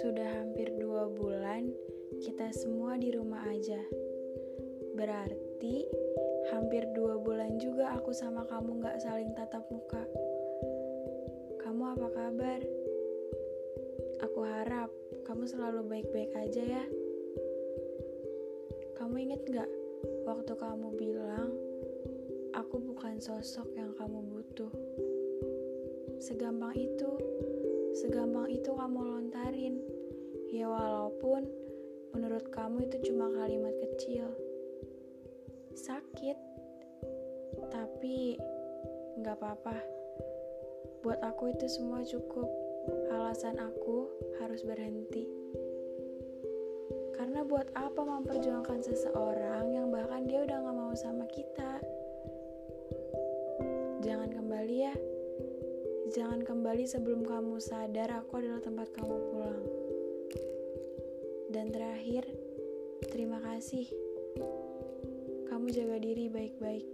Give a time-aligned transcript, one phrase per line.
[0.00, 1.68] Sudah hampir dua bulan
[2.24, 3.76] kita semua di rumah aja.
[4.96, 5.84] Berarti
[6.48, 10.00] hampir dua bulan juga aku sama kamu gak saling tatap muka.
[11.60, 12.60] Kamu apa kabar?
[14.24, 14.88] Aku harap
[15.28, 16.84] kamu selalu baik-baik aja ya.
[18.96, 19.68] Kamu inget gak
[20.24, 21.52] waktu kamu bilang
[22.56, 23.91] aku bukan sosok yang?
[26.22, 27.10] Segampang itu
[27.98, 29.82] segampang itu kamu lontarin.
[30.54, 31.50] Ya walaupun
[32.14, 34.30] menurut kamu itu cuma kalimat kecil.
[35.74, 36.38] Sakit.
[37.74, 38.38] Tapi
[39.18, 39.74] nggak apa-apa.
[41.02, 42.46] Buat aku itu semua cukup.
[43.10, 44.06] Alasan aku
[44.38, 45.26] harus berhenti.
[47.18, 51.82] Karena buat apa memperjuangkan seseorang yang bahkan dia udah gak mau sama kita?
[54.06, 54.94] Jangan kembali ya.
[56.12, 59.64] Jangan kembali sebelum kamu sadar aku adalah tempat kamu pulang.
[61.48, 62.28] Dan terakhir,
[63.08, 63.88] terima kasih.
[65.48, 66.84] Kamu jaga diri baik-baik.